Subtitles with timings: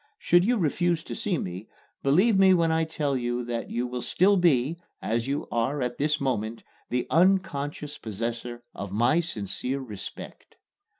[0.17, 1.67] Should you refuse to see me,
[2.01, 5.99] believe me when I tell you that you will still be, as you are at
[5.99, 10.55] this moment, the unconscious possessor of my sincere respect.